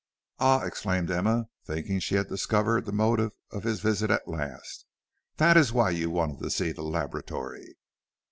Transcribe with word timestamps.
"Ah," 0.39 0.63
exclaimed 0.63 1.11
Emma, 1.11 1.45
thinking 1.63 1.99
she 1.99 2.15
had 2.15 2.27
discovered 2.27 2.85
the 2.85 2.91
motive 2.91 3.33
of 3.51 3.61
his 3.63 3.81
visit 3.81 4.09
at 4.09 4.27
last; 4.27 4.85
"that 5.37 5.55
is 5.55 5.71
why 5.71 5.91
you 5.91 6.09
wanted 6.09 6.39
to 6.39 6.49
see 6.49 6.71
the 6.71 6.81
laboratory." 6.81 7.77